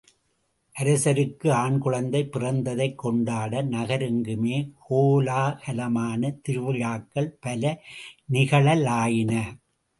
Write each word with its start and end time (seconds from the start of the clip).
அரசருக்கு 0.75 1.51
ஆண் 1.51 1.77
குழந்தை 1.77 2.21
பிறந்ததைக் 2.33 2.95
கொண்டாட 2.95 3.63
நகரெங்குமே 3.63 4.57
கோலாகலமான 4.89 6.39
திருவிழாக்கள் 6.41 7.31
பல 7.39 7.79
நிகழலாயின. 8.31 9.33